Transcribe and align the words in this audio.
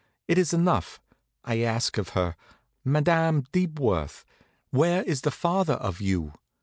It 0.27 0.39
is 0.39 0.51
enough. 0.51 0.99
I 1.43 1.59
ask 1.59 1.99
of 1.99 2.09
her: 2.17 2.35
'Madam 2.83 3.43
Deepworth, 3.53 4.23
where 4.71 5.03
is 5.03 5.21
the 5.21 5.29
father 5.29 5.75
of 5.75 6.01
you?' 6.01 6.33